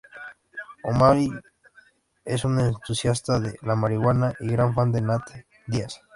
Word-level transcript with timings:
O'Malley 0.81 1.29
es 2.25 2.43
un 2.43 2.59
entusiasta 2.59 3.39
de 3.39 3.59
la 3.61 3.75
marihuana 3.75 4.33
y 4.39 4.47
gran 4.47 4.73
fan 4.73 4.91
de 4.91 5.01
Nate 5.01 5.45
Díaz. 5.67 6.01